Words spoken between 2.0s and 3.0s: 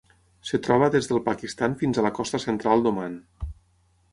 a la costa central